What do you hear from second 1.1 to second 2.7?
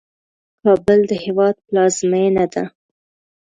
هیواد پلازمینه ده